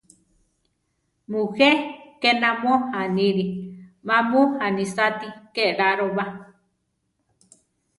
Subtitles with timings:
[1.31, 1.71] Mujé
[2.21, 3.45] ke namó aníli;
[4.07, 6.25] má mu anisáati ke laro ba.